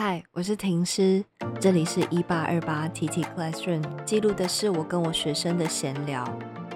[0.00, 1.24] 嗨，我是婷师，
[1.60, 6.24] 这里是一八二八 TT Classroom，记录的是我跟我学生的闲聊。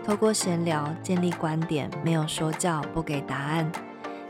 [0.04, 3.71] 透过闲聊建立观点，没有说教，不给答案。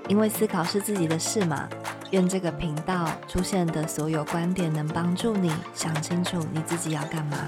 [0.08, 1.66] 因为思考是自己的事嘛。
[2.10, 7.38] 愿这个频道出现的所有观点能帮助你想清楚你自己要干嘛。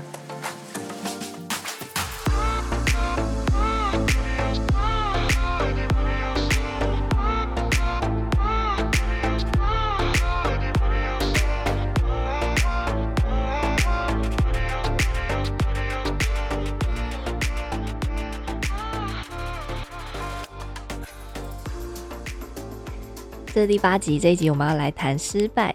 [23.60, 25.72] 是第八集，这一集我们要来谈失败。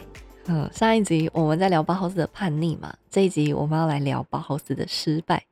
[0.48, 5.46] 嗯，上一集我们在聊包豪斯的叛逆嘛，这一集我们要来聊包豪斯的失败。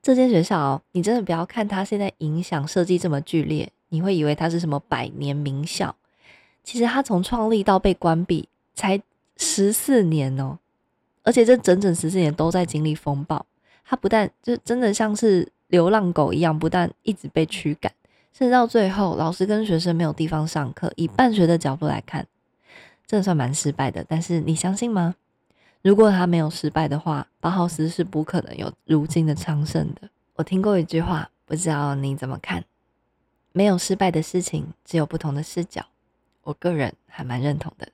[0.00, 5.94] 这间学校，你真的不要看它现在影响设计这么剧烈，你会以为它是什么百年名校。
[6.64, 8.98] 其实它从创立到被关闭才
[9.36, 10.58] 十四年哦，
[11.22, 13.44] 而且这整整十四年都在经历风暴。
[13.84, 17.92] 它不但就真的像是流浪狗一样，不但一直被驱赶。
[18.36, 20.92] 甚至到最后，老师跟学生没有地方上课。
[20.96, 22.26] 以办学的角度来看，
[23.06, 24.04] 这算蛮失败的。
[24.06, 25.14] 但是你相信吗？
[25.80, 30.10] 如果他没有失败的话，包豪斯是不可能有如今的昌盛的。
[30.34, 32.62] 我听过一句话，不知道你怎么看？
[33.52, 35.86] 没有失败的事情，只有不同的视角。
[36.42, 37.88] 我个人还蛮认同的。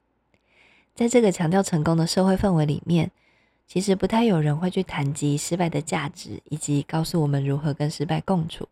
[0.93, 3.12] 在这个强调成功的社会氛围里面，
[3.69, 8.67] 其实不太有人会去谈及失败的价值，以及告诉我们如何跟失败共处。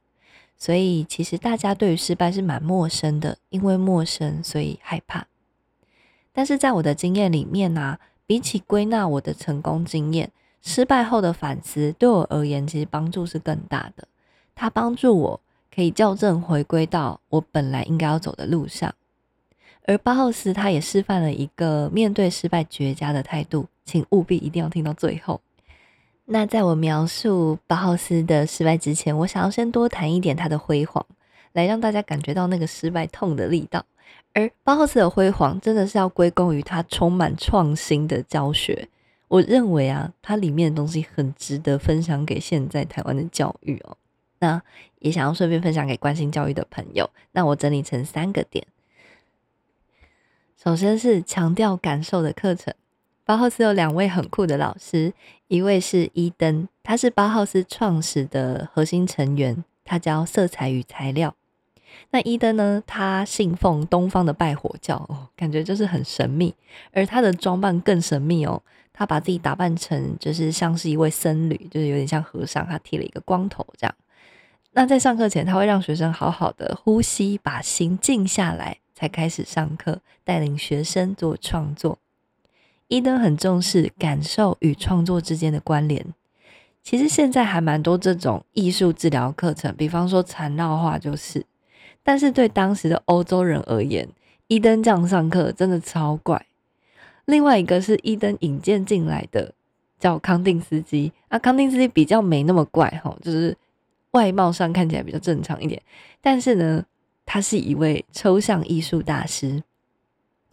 [0.62, 5.26] 所以，其实大家对于失败是蛮陌生的，因为陌生，所以害怕。
[6.34, 14.06] 但是在我的经验里面呢，比起归纳我的成功经验，失败后的反思对我而言，其实帮助是更大的。
[14.54, 15.40] 它帮助我
[15.74, 18.94] 可以校正，回归到我本来应该要走的路上。
[19.86, 25.40] 而巴赫斯他也示范了一个面对失败绝佳的态度，请务必一定要听到最后。
[26.32, 31.04] 那在我描述包豪斯的失败之前，我想要先多谈一点他的辉煌，
[31.54, 33.84] 来让大家感觉到那个失败痛的力道。
[34.32, 38.88] 而包豪斯的辉煌，真的是要归功于他充满创新的教学。
[39.26, 43.96] 我认为啊，它里面的东西很值得分享给现在台湾的教育哦。
[44.38, 44.62] 那
[45.00, 47.10] 也想要顺便分享给关心教育的朋友。
[47.32, 48.64] 那我整理成三个点，
[50.62, 52.72] 首先是强调感受的课程。
[53.30, 55.12] 包豪斯有两位很酷的老师，
[55.46, 61.36] 一位是伊登，他是包豪斯创始的核心成员，他教色彩与材料。
[62.10, 66.52] 那伊登呢，他信奉东方的拜火教，感觉就是很神秘，
[66.90, 68.60] 而他的装扮更神秘哦，
[68.92, 73.94] 他把自己打扮成就是像是一位僧侣，就是有点像和尚，他剃了一个光头这样。
[74.72, 81.96] 那在上课前，他会让学生好好的呼吸，把心静下来，才开始上课，带领学生做创作。
[82.90, 86.04] 伊登很重视感受与创作之间的关联。
[86.82, 91.46] 其实现在还蛮多这种艺术治疗课程，比方说缠绕画就是。
[92.02, 94.08] 但是对当时的欧洲人而言，
[94.48, 96.44] 伊登这样上课真的超怪。
[97.26, 99.54] 另外一个是伊登引荐进来的，
[100.00, 101.12] 叫康定斯基。
[101.28, 103.56] 啊，康定斯基比较没那么怪哈，就是
[104.10, 105.80] 外貌上看起来比较正常一点。
[106.20, 106.84] 但是呢，
[107.24, 109.62] 他是一位抽象艺术大师，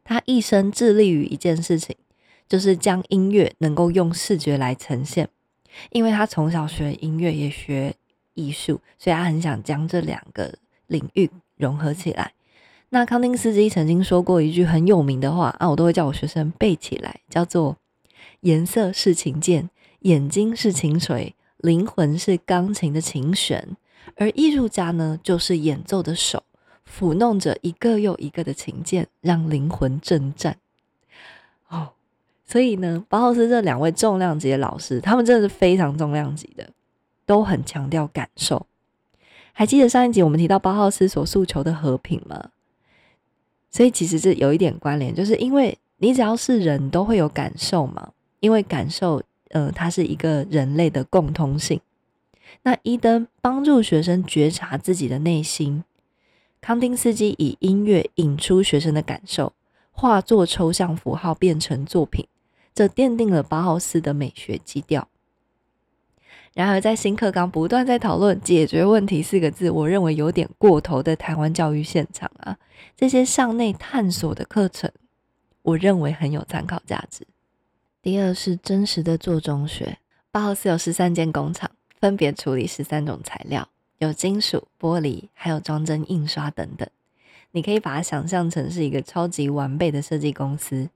[0.03, 1.95] 他一生致力于一件事情。
[2.47, 5.27] 就是将音乐能够用视觉来呈现，
[5.91, 7.93] 因为他从小学音乐也学
[8.33, 10.53] 艺术，所以他很想将这两个
[10.87, 12.33] 领域融合起来。
[12.89, 17.75] 那康定斯基曾经说过一句很有名的话啊，我都会叫我学生背起来，叫做
[18.41, 19.69] “颜色是琴键，
[19.99, 23.75] 眼睛是琴锤，灵魂是钢琴的琴弦，
[24.15, 26.43] 而艺术家呢，就是演奏的手，
[26.89, 30.57] 抚弄着一个又一个的琴键，让灵魂震颤。”
[32.47, 36.69] 所以呢，包豪斯这两位重量级的老师，他们真的是非常重量级的，
[37.25, 38.65] 都很强调感受。
[39.51, 42.51] 还记得上一集我们提到包豪斯所诉求的和平吗？
[43.69, 51.81] 所以其实是有一点关联，就是因为你只要是人都会有感受嘛，因为感受，呃，它是一个人类的共通性。
[52.63, 55.83] 那伊登帮助学生觉察自己的内心，
[56.61, 59.51] 康丁斯基以音乐引出学生的感受，
[59.91, 62.25] 化作抽象符号变成作品。
[62.77, 65.07] 这奠定了包豪斯的美学基调。
[66.53, 72.59] 然而，在新课纲不断在讨论“解决问题”四个字，我认为有点过头的台湾教育现场啊，
[72.95, 74.91] 这些向内探索的课程，
[75.63, 77.25] 我认为很有参考价值。
[78.03, 79.97] 第二是真实的做中学，
[80.29, 86.87] 包豪斯有十三间工厂，分别处理十三种材料，有金属、玻璃，还有装帧印刷等等。
[87.53, 90.91] 你可以把它想象成是一个超级完备的设计公司。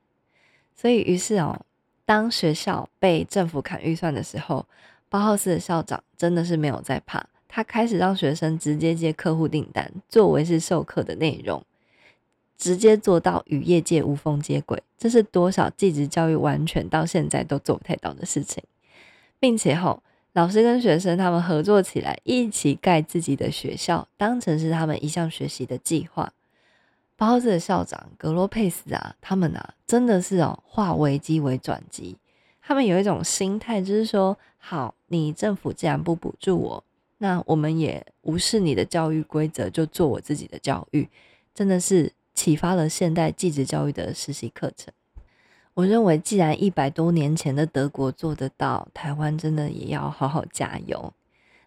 [0.74, 1.64] 所以于是哦，
[2.12, 4.66] 当学校被政府砍预算的时候，
[5.08, 11.64] 包浩斯的校长真的是没有在怕，他开始让学生直接接客户订单，作为是授课的内容，
[12.58, 14.84] 直接做到与业界无缝接轨。
[14.98, 18.62] 这是多少技职教育完全到现在都做不太到的事情，
[19.40, 20.04] 并且吼。
[20.34, 26.34] 老师跟学生他们合作起来，一起盖自己的学校，当成是他们一项学习的计划。
[27.22, 32.18] 包子的校长格罗佩斯啊，他们啊，真的是哦，化危机为转机。
[32.60, 36.84] 他们有一种心态，就是说，好，你政府既然不补助我，
[37.20, 41.08] 那我们也无视你的教育规则，就做我自己的教育。
[41.54, 44.92] 真的是启发了现代继职教育的实习课程。
[45.76, 51.14] 我认为，既然一百多年前的德国做得到，台湾真的也要好好加油。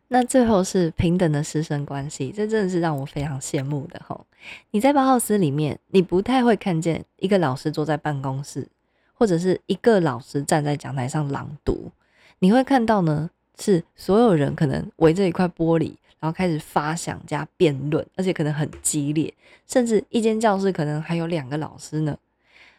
[0.08, 4.24] 那最后是平等的师生关系，这真的是让我非常羡慕的吼。
[4.70, 8.68] 你在包浩斯里面，你不太会看见一个老师坐在办公室，
[9.14, 11.90] 或者是一个老师站在讲台上朗读，
[12.38, 19.32] 你会看到呢，是所有人可能围着一块玻璃，然后开始发想加辩论，而且可能很激烈，
[19.66, 22.16] 甚至一间教室可能还有两个老师呢。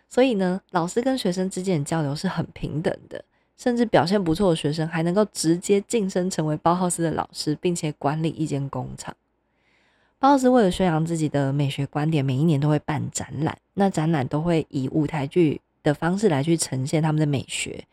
[0.07, 3.25] 所以呢，老师跟学生之间的交流是很平等的，
[3.57, 9.15] 甚至表现不错的学生还能够直接晋升成为包浩斯的老师，并且管理一间工厂。
[10.17, 17.83] 包浩斯为了宣扬自己的美学观点，每一年都会办展览，那展览都会以舞台剧的方式来去呈现他们的美学。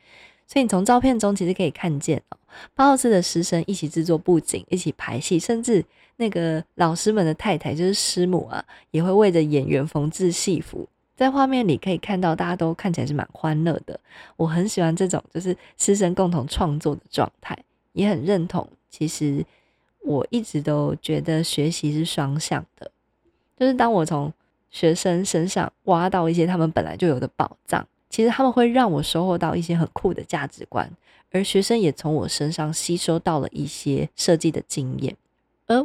[0.47, 2.37] 所以你从照片中其实可以看见哦，
[2.75, 5.85] 包浩斯的师生一起制作布景，一起排戏，甚至
[6.17, 10.87] 那个老师们的太太就是师母啊，也会为着演员缝制戏服。
[11.15, 13.99] 在画面里可以看到，大家都看起来是蛮欢乐的。
[14.37, 17.57] 我很喜欢这种就是师生共同创作的状态，
[17.93, 18.69] 也很认同。
[18.91, 19.45] 其实
[20.01, 22.91] 我一直都觉得学习是双向的，
[23.57, 24.33] 就是当我从
[24.71, 30.91] 学生身上挖到一些他们本来就有的宝藏，其实他们会让我收获到一些很酷的价值观，
[31.31, 35.17] 而学生也从我身上吸收到了一些设计的经验。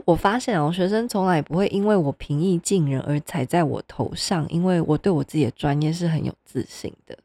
[0.05, 7.17] 我发现哦，学生从来不会因为我平易近人而踩在我头上，因为我对我自己的专业是很有自信的。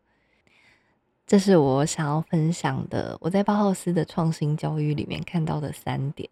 [1.27, 6.29] 这是我想要分享的，我在包浩斯的创新教育里面看到的三点。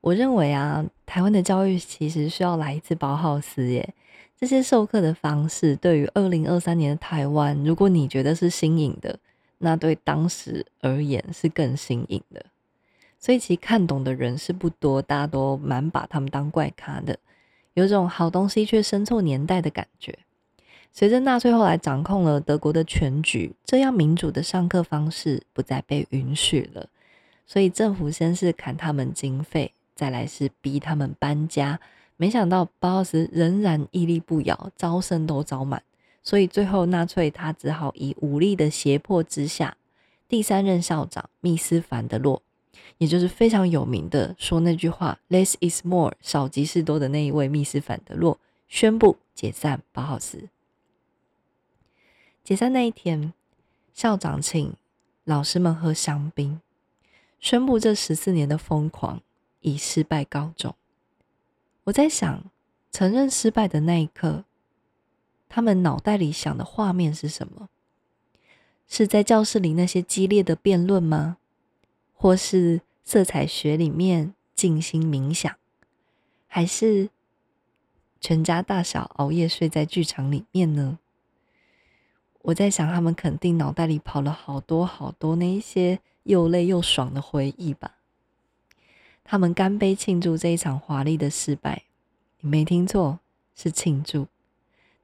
[0.00, 3.94] 我认为啊，台湾的教育其实需要来一次包浩斯耶。
[4.36, 9.16] 这些授课的方式对于二零二三年的台湾，如果你觉得是新颖的，
[9.58, 12.44] 那对当时而言是更新颖的。
[13.22, 17.16] 所以其实看懂的人是不多，大家都蛮把他们当怪咖的，
[17.74, 20.18] 有种好东西却生错年代的感觉。
[20.90, 26.88] 随着纳粹后来掌控了德国的全局，这样民主的上课方式不再被允许了。
[27.46, 31.78] 所以政府先是砍他们经费，再来是逼他们搬家。
[32.16, 35.80] 没想到包奥斯仍然屹立不摇，招生都招满。
[36.24, 39.76] 所以最后纳粹他只好以武力的胁迫之下，
[40.28, 42.42] 第三任校长密斯凡德洛。
[42.98, 48.38] 也就是非常有名的说那句话 “less is more” 少即是多的那一位密斯凡德洛
[48.68, 50.48] 宣布解散巴豪斯。
[52.44, 53.32] 解散那一天，
[53.92, 54.74] 校长请
[55.24, 56.60] 老师们喝香槟，
[57.38, 59.20] 宣布这十四年的疯狂
[59.60, 60.74] 以失败告终。
[61.84, 62.44] 我在想，
[62.90, 64.44] 承认失败的那一刻，
[65.48, 67.68] 他们脑袋里想的画面是什么？
[68.88, 71.38] 是在教室里那些激烈的辩论吗？
[72.22, 75.52] 或是色彩学里面静心冥想，
[76.46, 77.10] 还是
[78.20, 81.00] 全家大小熬夜睡在剧场里面呢？
[82.42, 87.96] 我在想，他们肯定脑袋里跑了好多好多那一些又累又爽的回忆吧。
[89.24, 91.82] 他们干杯庆祝这一场华丽的失败，
[92.38, 93.18] 你没听错，
[93.56, 94.28] 是庆祝。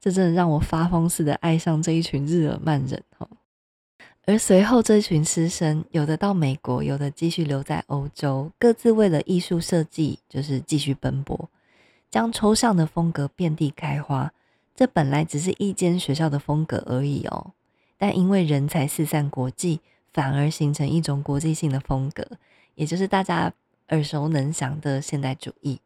[0.00, 3.28] 这真的让我发疯似的爱上这一群日耳曼人哈。
[4.28, 11.48] 而随后，这群师生有的到美国，有的继续留在欧洲，各自为了艺术设计，就是继续奔波，
[12.10, 14.30] 将抽象的风格遍地开花。
[14.76, 17.52] 这本来只是一间学校的风格而已哦，
[17.96, 19.80] 但因为人才四散国际，
[20.12, 22.22] 反而形成一种国际性的风格，
[22.74, 23.50] 也就是大家
[23.88, 25.80] 耳熟能详的现代主义。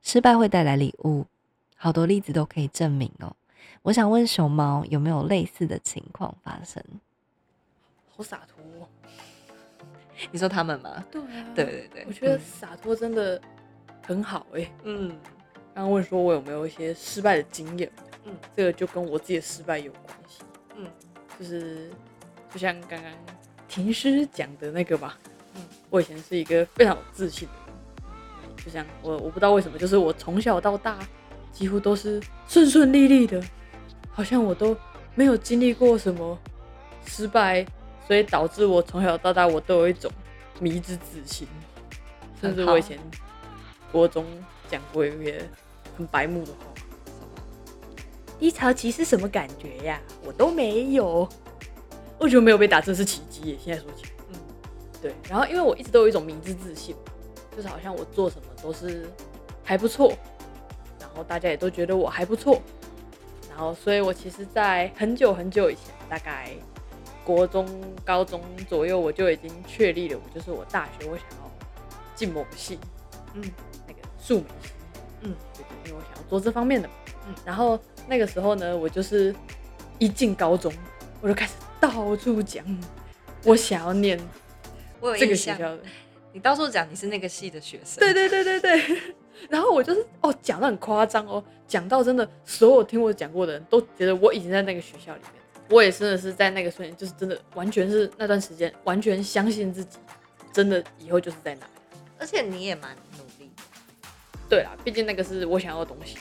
[0.00, 1.26] 失败会带来礼物，
[1.76, 3.36] 好多例子都可以证明哦。
[3.82, 6.82] 我想问熊猫，有没有类似的情况发生？
[8.16, 8.88] 好洒脱，
[10.30, 11.04] 你说他们吗？
[11.10, 13.40] 对啊，对对对，我觉得洒脱真的
[14.06, 14.70] 很好哎。
[14.84, 15.08] 嗯，
[15.74, 17.90] 刚刚问说我有没有一些失败的经验，
[18.24, 20.42] 嗯，这个就跟我自己的失败有关系。
[20.76, 20.86] 嗯，
[21.38, 21.90] 就是
[22.52, 23.12] 就像刚刚
[23.68, 25.18] 婷师讲的那个吧。
[25.56, 27.54] 嗯，我以前是一个非常有自信的
[28.46, 30.98] 人，就像我我不知道为什么，就是我从小到大
[31.50, 33.42] 几乎都是顺顺利利的，
[34.10, 34.76] 好像我都
[35.14, 36.38] 没有经历过什么
[37.06, 37.64] 失败，
[38.06, 40.10] 所以导致我从小到大我都有一种
[40.60, 41.46] 迷之自信。
[42.40, 42.98] 甚至我以前
[43.90, 44.26] 国中
[44.68, 45.32] 讲过一个
[45.96, 46.58] 很白目的话
[48.38, 50.00] ：“低潮期是什么感觉呀？
[50.24, 51.28] 我都没有。”
[52.18, 53.58] 我觉得没有被打真是奇迹耶！
[53.62, 54.36] 现在说起，嗯，
[55.02, 55.14] 对。
[55.28, 56.94] 然后因为我一直都有一种迷之自信，
[57.56, 59.08] 就是好像我做什么都是
[59.64, 60.12] 还不错，
[61.00, 62.62] 然后大家也都觉得我还不错。
[63.50, 66.50] 然后，所以我其实，在很久很久以前，大概
[67.24, 67.66] 国中、
[68.04, 71.50] 高中左右，我就已经确立了，我就是我大学我想要
[72.14, 72.78] 进某个系，
[73.32, 73.42] 嗯，
[73.86, 74.72] 那个数美系，
[75.22, 76.88] 嗯，对对，因为我想要做这方面的，
[77.26, 77.34] 嗯。
[77.44, 79.34] 然后那个时候呢，我就是
[79.98, 80.72] 一进高中，
[81.20, 82.64] 我就开始到处讲，
[83.44, 84.18] 我想要念
[85.18, 85.78] 这个学校的。
[86.32, 89.02] 你到处讲你是那个系的学生，对对对对对。
[89.50, 99.98] 然后我就是哦，讲的很夸张哦，讲到真的所有听我讲过的人都觉得我已经在那个学校里面，我也真的是在那个瞬间，就是真的完全是那段时间完全相信自己，
[100.52, 101.66] 真的以后就是在那。
[102.18, 103.50] 而且你也蛮努力。
[104.48, 106.18] 对啦，毕竟那个是我想要的东西。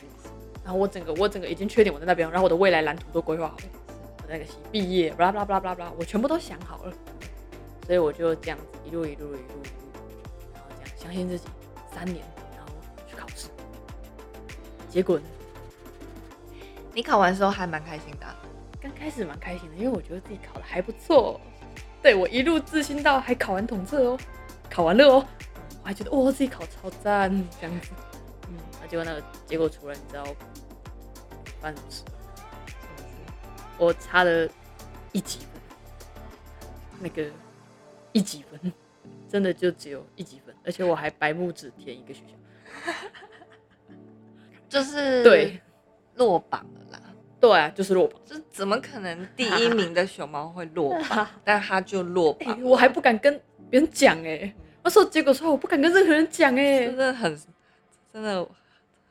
[0.63, 3.63] 然后我整个我整个已经确定我在那边，然后我的未来蓝图都规划好了，
[4.19, 6.93] 我那个系毕业，巴拉巴拉巴拉巴拉，我全部都想好了。
[7.85, 9.63] 所以我就这样子一路一路一路一路，
[10.53, 11.45] 然后这样相信自己
[11.93, 12.23] 三年。
[12.55, 12.71] 然后
[13.05, 13.49] 去考试
[14.89, 15.25] 结果呢？
[16.93, 18.25] 你考完时候还蛮开心的。
[18.83, 21.39] 刚开始蛮开心的，因为我觉得自己考的还不错。
[22.01, 24.19] 对我一路自信到还考完统测哦，
[24.69, 25.25] 考完了哦，
[25.81, 27.91] 我还觉得哦自己考超赞这样子。
[28.49, 30.25] 嗯，那结果那个结果出来，你知道
[31.61, 32.03] 发生什么事？
[33.77, 34.49] 我差了
[35.13, 35.47] 一级分，
[36.99, 37.31] 那个
[38.11, 38.73] 一级分
[39.29, 42.33] 真的就只有一级分，而且我还白木指填一个学校。
[44.67, 45.61] 就是对
[46.15, 47.12] 落榜了啦，
[47.43, 51.27] 对啊，就是落榜，这怎么可能第一名的熊猫会落榜？
[51.43, 53.37] 但他就落榜，我还不敢跟
[53.69, 57.37] 别人讲哎，那时候结果出来，我不敢跟任何人讲哎，真的很，
[58.13, 58.47] 真的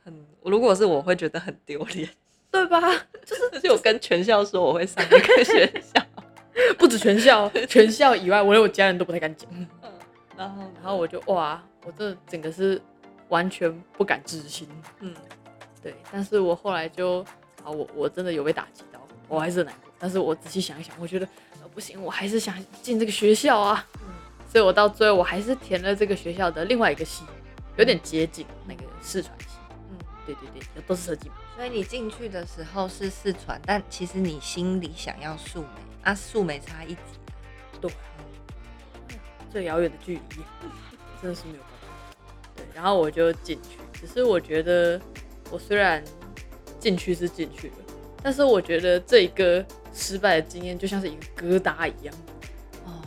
[0.03, 2.09] 很，如果是我会觉得很丢脸，
[2.51, 2.81] 对吧？
[3.27, 6.03] 就是 就跟全校说我会上那个学校，
[6.79, 9.47] 不止全校，全校以外，我连我家人都不太敢讲。
[9.53, 9.67] 嗯，
[10.39, 12.81] 然后然后我就哇，我这整个是
[13.29, 14.67] 完全不敢置信，
[15.01, 15.15] 嗯。
[15.83, 17.23] 对，但是我后来就，
[17.65, 19.93] 啊，我我真的有被打击到，我还是难过。
[19.99, 21.27] 但是我仔细想一想，我觉得，
[21.61, 23.87] 呃，不行，我还是想进这个学校啊。
[23.95, 24.09] 嗯。
[24.51, 27.25] 所以我到最后我还是填了这个学校的另外一个系，
[27.77, 29.47] 有点接近那个四传系。
[29.91, 31.37] 嗯，对对对，都是设计嘛。
[31.57, 35.69] 所以你进去的时候是四传，但其实你心里想要素美，
[36.03, 37.01] 啊，素美差一级。
[37.81, 37.91] 对。
[39.51, 40.21] 最遥远的距离，
[41.21, 41.89] 真的是没有办法。
[42.57, 45.01] 对，然后我就进去，只是我觉得。
[45.51, 46.03] 我虽然
[46.83, 47.75] 进去是进去了，
[48.25, 52.15] 但是我觉得这一个失败的经验就像是一个疙瘩一样。
[52.85, 53.01] 哦，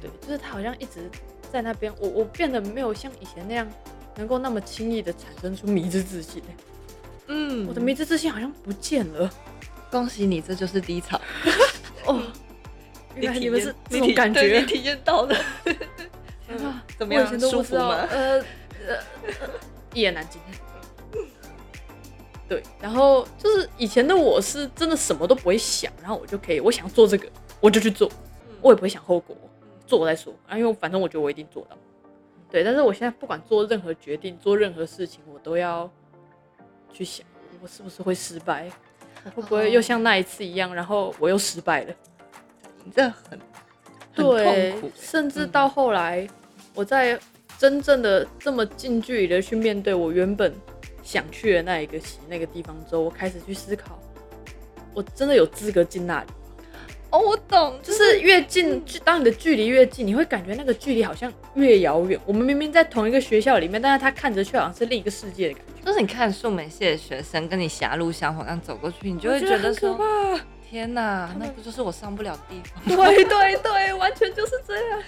[0.00, 1.10] 对，就是他好像一直
[1.50, 3.68] 在那边，我我变得没有像以前那样
[4.14, 6.40] 能够那么轻易的产生出迷之自信。
[7.26, 9.28] 嗯，我的迷之自信好像不见了。
[9.90, 11.20] 恭喜你，这就是低潮。
[12.06, 12.22] 哦，
[13.16, 15.36] 原来你们是这种感觉，体验到了。
[16.96, 17.40] 怎么样？
[17.40, 18.06] 舒服吗？
[18.10, 18.38] 呃
[18.86, 18.96] 呃，
[19.94, 20.40] 一言难尽。
[22.50, 27.28] 对，然后就是以前的我是真的什么都不会想，然后我就可以，我想做这个
[27.60, 28.10] 我就去做，
[28.60, 29.36] 我也不会想后果，
[29.86, 31.78] 做再说啊，因为反正我觉得我一定做到。
[32.50, 35.88] 对，但是我现在不管做任何决定，做任何事情，我都要
[36.92, 37.24] 去想，
[37.62, 38.68] 我是不是会失败，
[39.32, 41.94] 会不会又像那一次一样，然后我又失败了，
[42.92, 43.38] 这很
[44.12, 46.28] 对，甚至到后来，
[46.74, 47.16] 我在
[47.56, 50.52] 真正的这么近距离的去面对我原本。
[51.02, 53.98] 想去的那一个那个地方之后，我开始去思考，
[54.94, 56.26] 我真的有资格进那里
[57.10, 62.20] 哦，我懂，就是越近，当你的距离越近，你会感觉那个距离好像越遥远。
[62.24, 65.84] 我们明明在同一个学校里面，但是他看着却好像是另一个世界的感觉。
[65.84, 69.98] 就是你看数美系的学生跟你狭路相逢，这样走过去，你就会觉得说，
[70.70, 72.84] 天呐，那不就是我上不了的地方？
[72.86, 75.02] 对对对，完全就是这样。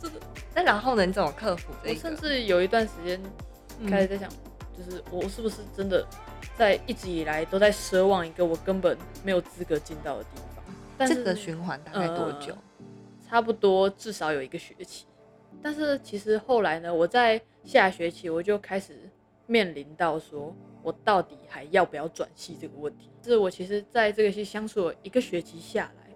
[0.00, 0.20] 真的。
[0.54, 1.04] 那然后呢？
[1.04, 1.94] 你怎么克服这个？
[1.94, 3.20] 我甚至有一段时间
[3.90, 4.28] 开始在想。
[4.78, 6.06] 就是我是不是真的
[6.56, 11.08] 在一直以来都在奢望一个我根本没有资格进到的地方？
[11.08, 12.56] 这个循环大概多久？
[13.28, 15.06] 差不多至少有一个学期。
[15.60, 18.96] 但是其实后来呢，我在下学期我就开始
[19.46, 23.10] 面临到说我到底还要不要转系这个问题。
[23.20, 26.12] 就是我其实在这个系相处了一个学期下来，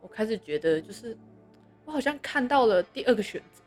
[0.00, 1.16] 我开始觉得就是
[1.84, 3.60] 我好像看到了第二个选择。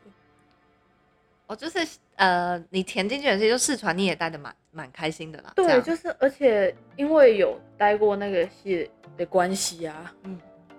[1.46, 1.78] 哦，就是
[2.18, 5.52] 呃，你填进去的时候，就试传你也待的蛮蛮开心的啦。
[5.54, 10.36] 对，就是而且因为有待过那个系的关系啊，嗯，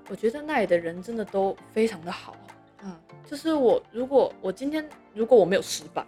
[0.09, 2.35] 我觉得那里的人真的都非常的好。
[2.83, 2.93] 嗯，
[3.25, 6.05] 就是我如果我今天如果我没有失败，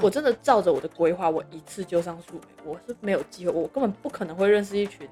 [0.00, 5.08] 我真的照着我的规划，我一次就上树莓，我是没有机会，我根本不可能会认识一群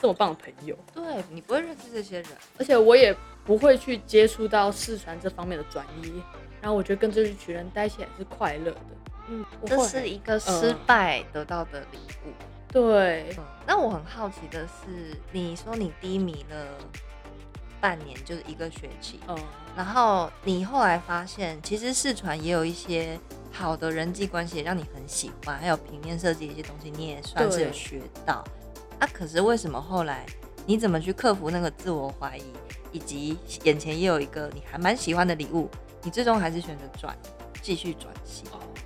[0.00, 0.76] 这么棒的朋友。
[0.94, 3.12] 对你不会认识这些人，而且我也
[3.44, 6.12] 不会去接触到四川这方面的专业。
[6.60, 8.86] 然后我觉得跟这一群人待起来是快乐的，
[9.28, 12.32] 嗯，这是一个失败得到的礼物。
[12.70, 13.34] 对，
[13.66, 16.66] 那我很好奇的是，你说你低迷了
[17.80, 19.38] 半年，就是一个学期，嗯，
[19.74, 23.18] 然后你后来发现，其实视传也有一些
[23.50, 28.44] 好的人际关系，让你很喜欢，还有平面设计一些东西，你也算是有学到。
[28.98, 30.26] 啊，可是为什么后来
[30.66, 32.44] 你怎么去克服那个自我怀疑，
[32.92, 35.70] 以及眼前也有一个你还蛮喜欢的礼物？
[36.08, 37.14] 你最终还是选择转，
[37.60, 38.44] 继续转系。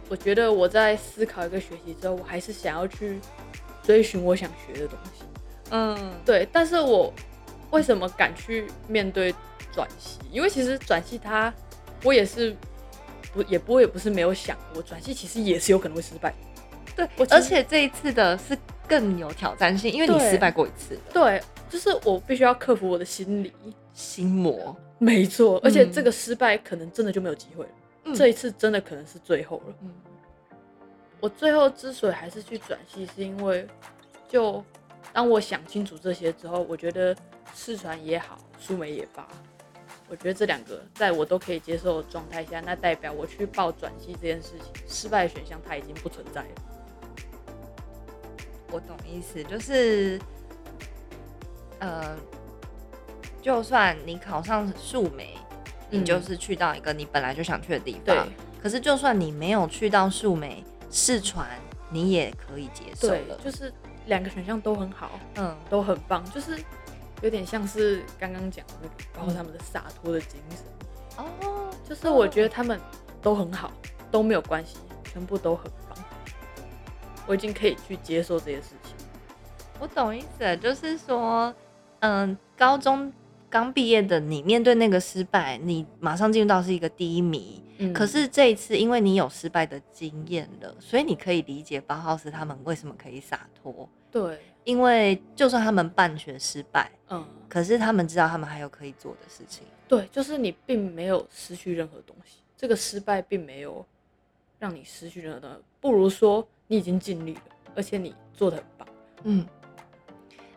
[0.09, 3.21] 我觉得我在思考一个学习之后，我还是想要去
[3.81, 5.23] 追寻我想学的东西。
[5.71, 6.49] 嗯，对。
[6.53, 7.15] 但是我
[7.71, 9.33] 为什么敢去面对
[9.73, 10.19] 转系？
[10.33, 11.55] 因为其实转系它，
[12.03, 12.57] 我也是
[13.33, 16.35] 不也不会也不是没有想过转系，其实也是有可能会失败。
[16.97, 20.99] 对，而且这一次的是更有挑战性，因为你失败过一次。
[21.15, 23.53] 对，就是我必须要克服我的心理
[23.93, 24.77] 心魔。
[24.99, 28.15] 没错，而且这个失败可能真的就没有机会了。
[28.15, 29.75] 这一次真的可能是最后了。
[29.81, 29.93] 嗯，
[31.19, 33.67] 我最后之所以还是去转系，是因为
[34.29, 34.65] 就
[35.13, 37.17] 当我想清楚这些之后，我觉得
[37.53, 39.27] 四传也好，苏梅也罢，
[40.09, 46.49] 我觉得这两个在我都可以接受的状态下，那代表我去报转系这件事情，失败的选项它已经不存在了。
[48.71, 50.21] 我懂意思，就是
[51.81, 52.17] 呃。
[53.43, 55.37] 就算你考上树莓，
[55.91, 58.29] 你就是去到一个你本来就想去的地方。
[58.63, 61.49] 可是就算你没有去到树莓试传，
[61.91, 63.37] 你也可以接受了。
[63.45, 63.73] 就是
[64.07, 66.25] 两个选项都很好，嗯，都很棒。
[66.31, 66.57] 就是
[67.21, 71.25] 有点像是刚刚讲的那个，包括他们的洒脱的精神。
[71.25, 72.81] 哦，就是我觉得他们
[73.21, 73.73] 都很好，
[74.13, 75.99] 都没有关系，全部都很棒。
[77.27, 78.95] 我已经可以去接受这些事情。
[79.81, 81.53] 我懂意思，就是说，
[81.99, 83.13] 嗯，高中。
[83.53, 87.63] 刚毕业的你面对那个失败，你马上进入到是一个低迷。
[87.77, 93.87] 嗯，可是这一次因为你有失败的经验了，所以你可以理解八号是他们为什么可以洒脱。
[94.11, 99.65] 对，因为就算他们办学失败，嗯，可是他们知道他们还有可以做的事情。
[99.87, 103.85] 对，就是你并没有失去任何东西，这个失败并没有
[104.59, 107.43] 让你失去任何东西，不如说你已经尽力了，
[107.75, 108.89] 而且你做的很棒。
[109.25, 109.47] 嗯，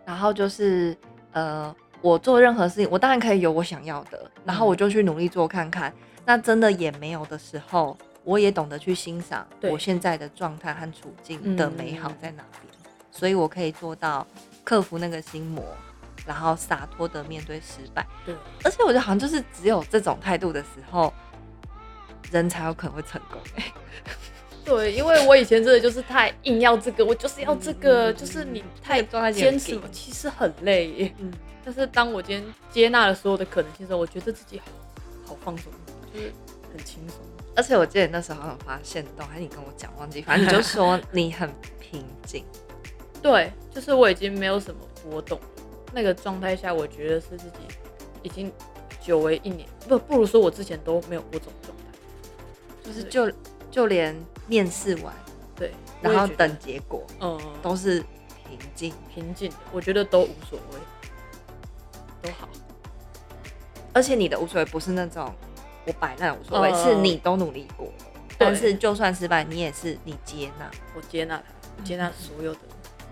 [0.06, 0.96] 然后就是
[1.34, 1.76] 呃。
[2.02, 5.92] 我做任何事情，我当然可以有我想要的，然后我就去努力做看看。
[6.26, 12.74] 那真的也没有的时候，我也懂得去欣赏我现在的状态和处境的美好在哪边，
[13.12, 14.26] 所以我可以做到
[14.64, 15.64] 克服那个心魔，
[16.26, 18.06] 然后洒脱的面对失败。
[18.26, 21.14] 对，而且我觉得好像就是只有这种态度的时候，
[22.32, 23.40] 人才有可能会成功。
[24.66, 29.02] 对，因为我以前真的就是太硬要这个，我就是要这个，就是你太
[29.32, 31.14] 坚持，其实很累。
[31.20, 31.32] 嗯。
[31.64, 34.66] 但是当我今天接纳了所有的可能性之后，我觉得自己好
[35.26, 35.72] 好放松，
[36.14, 36.32] 就是
[36.72, 37.18] 很轻松。
[37.56, 41.50] 而且我记得那时候好像发现到，还是你跟我讲忘记，反正你就 说你很
[41.80, 42.44] 平静。
[43.22, 45.40] 对，就是我已经没有什么波动，
[45.94, 47.60] 那个状态下，我觉得是自己
[48.22, 48.52] 已经
[49.02, 51.84] 久违一年，不不如说我之前都没有过这种状态，
[52.84, 53.32] 就是就
[53.72, 54.16] 就连
[54.48, 55.14] 面试完，
[55.56, 58.00] 对，然后等结果，嗯，都是
[58.48, 58.94] 平静。
[59.14, 60.80] 平静的，我觉得都无所谓。
[62.22, 62.48] 都好，
[63.94, 65.34] 而且你的无所谓不是那种
[65.86, 67.88] 我摆烂无所谓，是你都努力过，
[68.38, 71.42] 但是就算失败，你也是你接纳，我接纳
[71.78, 72.60] 他，接纳所有的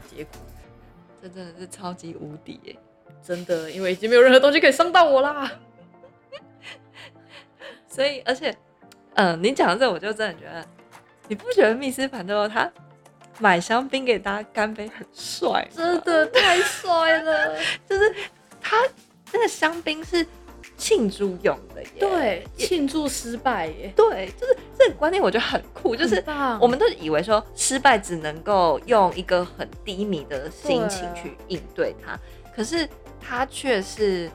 [0.09, 0.33] 结果，
[1.21, 2.77] 这真的是超级无敌耶！
[3.21, 5.49] 真的，因为已经没有任何东西可以伤到我啦。
[7.87, 8.53] 所以，而且，
[9.13, 10.67] 嗯，你讲到这，我就真的觉得，
[11.27, 12.71] 你不觉得密斯潘多他
[13.39, 15.67] 买香槟给大家干杯很帅？
[15.75, 17.55] 真的太帅了，
[17.89, 18.13] 就是。
[18.65, 18.77] 他
[19.33, 20.25] 那个香槟是
[20.77, 26.23] 庆祝用的耶，对，庆祝失败耶，对，就是这个观念我觉得很酷，就是
[26.61, 32.17] 我们都以为说失败只能够用一个很低迷的心情去应对它，
[32.55, 32.87] 可是
[33.19, 34.31] 他却是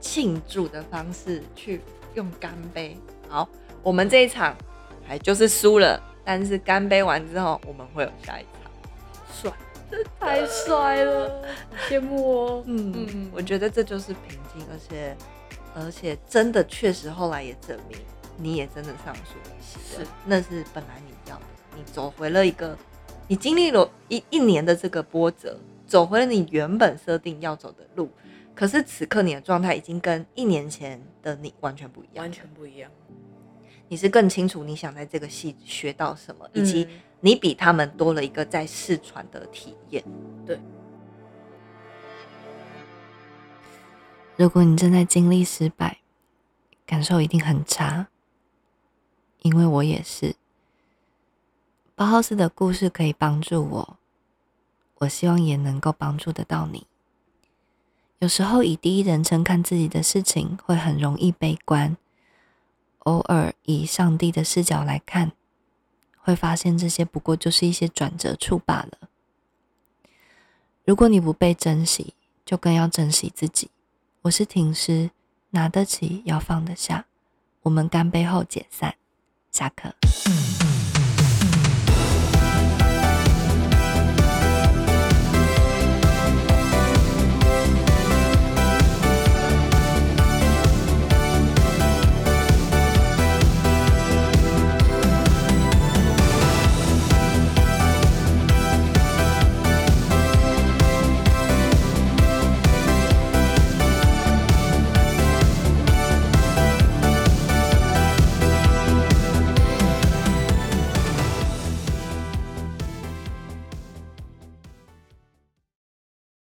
[0.00, 1.82] 庆祝的方式去
[2.14, 2.96] 用干杯。
[3.28, 3.46] 好，
[3.82, 4.56] 我们这一场
[5.10, 8.70] 还就是输了，但是干杯完之后我们会有下一场，
[9.34, 9.52] 帅。
[10.20, 11.44] 太帅了，
[11.88, 12.62] 羡慕哦。
[12.68, 15.16] 嗯嗯，我觉得这就是平静，而且
[15.74, 17.98] 而且真的确实后来也证明，
[18.36, 21.42] 你也真的上树是，那是本来你要的，
[21.76, 22.78] 你走回了一个，
[23.26, 28.08] 你经历了一一年的这个波折，走回了你原本设定要走的路。
[28.54, 32.88] 可是此刻你的状态已经跟一年前的你完全不一样，完全不一样。
[33.92, 36.86] 你是更清楚你想在这个戏学到什么，以及
[37.18, 40.04] 你比他们多了一个在试传的体验。
[40.46, 40.60] 对。
[44.36, 45.98] 如果你正在经历失败，
[46.86, 48.06] 感受一定很差，
[49.42, 50.36] 因为我也是。
[51.96, 53.96] 包豪斯的故事可以帮助我，
[54.98, 56.86] 我希望也能够帮助得到你。
[58.20, 61.96] 有时候以第一人称看自己的事情，会很容易悲观；
[63.00, 65.32] 偶尔以上帝的视角来看，
[66.18, 69.08] 会发现这些不过就是一些转折处罢了。
[70.84, 73.70] 如果你不被珍惜，就更要珍惜自己。
[74.22, 75.10] 我是停尸，
[75.50, 77.06] 拿得起要放得下。
[77.62, 78.96] 我们干杯后解散，
[79.50, 79.94] 下课。